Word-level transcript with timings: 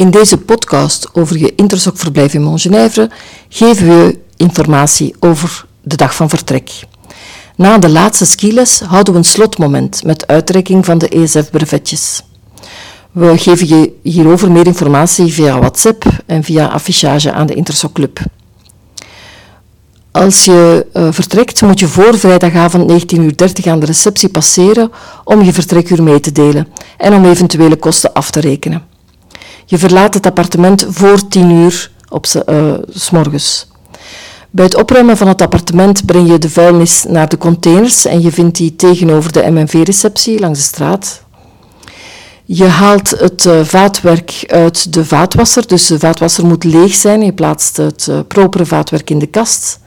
In 0.00 0.10
deze 0.10 0.38
podcast 0.38 1.08
over 1.12 1.38
je 1.38 1.54
intersokverblijf 1.54 2.34
in 2.34 2.42
Montgenèvre 2.42 3.10
geven 3.48 3.88
we 3.88 3.92
je 3.94 4.18
informatie 4.36 5.14
over 5.18 5.66
de 5.82 5.96
dag 5.96 6.14
van 6.14 6.28
vertrek. 6.28 6.70
Na 7.56 7.78
de 7.78 7.88
laatste 7.88 8.26
skiles 8.26 8.80
houden 8.80 9.12
we 9.12 9.18
een 9.18 9.24
slotmoment 9.24 10.04
met 10.04 10.26
uitreiking 10.26 10.84
van 10.84 10.98
de 10.98 11.08
ESF-brevetjes. 11.08 12.22
We 13.12 13.38
geven 13.38 13.68
je 13.68 13.92
hierover 14.02 14.50
meer 14.50 14.66
informatie 14.66 15.32
via 15.32 15.58
WhatsApp 15.58 16.04
en 16.26 16.44
via 16.44 16.66
affichage 16.66 17.32
aan 17.32 17.46
de 17.46 17.54
Intersok 17.54 17.92
Club. 17.92 18.20
Als 20.10 20.44
je 20.44 20.86
uh, 20.92 21.08
vertrekt, 21.10 21.62
moet 21.62 21.80
je 21.80 21.88
voor 21.88 22.18
vrijdagavond 22.18 22.92
19.30 22.92 23.18
uur 23.18 23.70
aan 23.70 23.80
de 23.80 23.86
receptie 23.86 24.28
passeren 24.28 24.90
om 25.24 25.42
je 25.42 25.52
vertrekuur 25.52 26.02
mee 26.02 26.20
te 26.20 26.32
delen 26.32 26.68
en 26.96 27.14
om 27.14 27.24
eventuele 27.24 27.76
kosten 27.76 28.12
af 28.12 28.30
te 28.30 28.40
rekenen. 28.40 28.89
Je 29.70 29.78
verlaat 29.78 30.14
het 30.14 30.26
appartement 30.26 30.86
voor 30.88 31.28
10 31.28 31.50
uur 31.50 31.90
op 32.08 32.26
uh, 32.48 32.74
s 32.88 33.10
morgens. 33.10 33.66
Bij 34.50 34.64
het 34.64 34.76
opruimen 34.76 35.16
van 35.16 35.28
het 35.28 35.42
appartement 35.42 36.06
breng 36.06 36.30
je 36.30 36.38
de 36.38 36.50
vuilnis 36.50 37.04
naar 37.08 37.28
de 37.28 37.38
containers 37.38 38.04
en 38.04 38.22
je 38.22 38.32
vindt 38.32 38.56
die 38.56 38.76
tegenover 38.76 39.32
de 39.32 39.50
MNV-receptie 39.50 40.40
langs 40.40 40.58
de 40.58 40.64
straat. 40.64 41.22
Je 42.44 42.64
haalt 42.64 43.10
het 43.10 43.44
uh, 43.44 43.64
vaatwerk 43.64 44.44
uit 44.46 44.92
de 44.92 45.04
vaatwasser, 45.04 45.66
dus 45.66 45.86
de 45.86 45.98
vaatwasser 45.98 46.46
moet 46.46 46.64
leeg 46.64 46.94
zijn. 46.94 47.22
Je 47.22 47.32
plaatst 47.32 47.76
het 47.76 48.06
uh, 48.10 48.18
propere 48.28 48.66
vaatwerk 48.66 49.10
in 49.10 49.18
de 49.18 49.26
kast. 49.26 49.80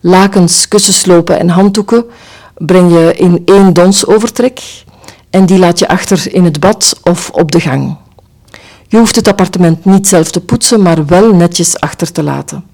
Lakens, 0.00 0.68
kussenslopen 0.68 1.38
en 1.38 1.48
handdoeken 1.48 2.04
breng 2.56 2.92
je 2.92 3.14
in 3.16 3.42
één 3.44 3.72
donsovertrek 3.72 4.60
en 5.30 5.46
die 5.46 5.58
laat 5.58 5.78
je 5.78 5.88
achter 5.88 6.34
in 6.34 6.44
het 6.44 6.60
bad 6.60 7.00
of 7.02 7.30
op 7.30 7.52
de 7.52 7.60
gang. 7.60 8.01
Je 8.92 8.98
hoeft 8.98 9.16
het 9.16 9.28
appartement 9.28 9.84
niet 9.84 10.08
zelf 10.08 10.30
te 10.30 10.40
poetsen, 10.40 10.82
maar 10.82 11.06
wel 11.06 11.34
netjes 11.34 11.80
achter 11.80 12.12
te 12.12 12.22
laten. 12.22 12.64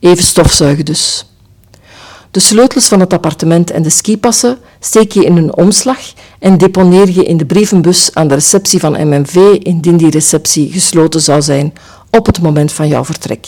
Even 0.00 0.24
stofzuigen 0.24 0.84
dus. 0.84 1.26
De 2.30 2.40
sleutels 2.40 2.88
van 2.88 3.00
het 3.00 3.12
appartement 3.12 3.70
en 3.70 3.82
de 3.82 3.90
skipassen 3.90 4.58
steek 4.80 5.12
je 5.12 5.24
in 5.24 5.36
een 5.36 5.56
omslag 5.56 5.98
en 6.38 6.58
deponeer 6.58 7.10
je 7.10 7.24
in 7.24 7.36
de 7.36 7.46
brievenbus 7.46 8.14
aan 8.14 8.28
de 8.28 8.34
receptie 8.34 8.80
van 8.80 9.08
MMV 9.08 9.34
indien 9.62 9.96
die 9.96 10.10
receptie 10.10 10.72
gesloten 10.72 11.20
zou 11.20 11.42
zijn 11.42 11.72
op 12.10 12.26
het 12.26 12.40
moment 12.40 12.72
van 12.72 12.88
jouw 12.88 13.04
vertrek. 13.04 13.46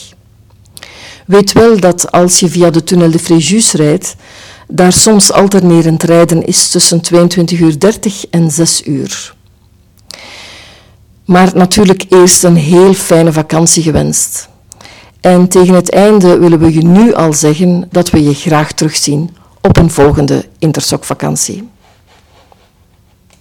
Weet 1.27 1.53
wel 1.53 1.81
dat 1.81 2.13
als 2.13 2.41
je 2.41 2.49
via 2.49 2.71
de 2.71 2.85
tunnel 2.85 3.11
de 3.11 3.19
Fréjus 3.19 3.73
rijdt, 3.73 4.17
daar 4.69 4.93
soms 4.93 5.33
alternerend 5.33 6.03
rijden 6.03 6.45
is 6.45 6.69
tussen 6.71 7.01
22.30 7.15 7.61
uur 7.61 7.77
en 8.31 8.51
6 8.51 8.87
uur. 8.87 9.39
Maar 11.31 11.51
natuurlijk 11.55 12.05
eerst 12.09 12.45
een 12.45 12.57
heel 12.57 12.95
fijne 12.95 13.33
vakantie 13.33 13.83
gewenst. 13.83 14.49
En 15.21 15.49
tegen 15.49 15.75
het 15.75 15.91
einde 15.91 16.39
willen 16.39 16.59
we 16.59 16.73
je 16.73 16.83
nu 16.83 17.15
al 17.15 17.33
zeggen 17.33 17.89
dat 17.91 18.11
we 18.11 18.23
je 18.23 18.35
graag 18.35 18.73
terugzien 18.73 19.37
op 19.61 19.77
een 19.77 19.91
volgende 19.91 20.45
Intersok 20.59 21.05
vakantie. 21.05 21.69